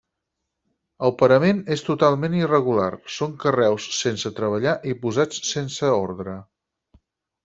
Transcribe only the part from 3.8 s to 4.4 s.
sense